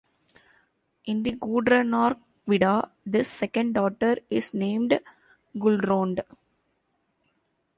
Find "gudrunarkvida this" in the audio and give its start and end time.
1.33-3.29